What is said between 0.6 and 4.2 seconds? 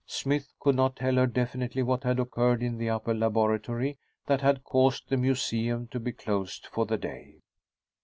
not tell her definitely what had occurred in the upper laboratory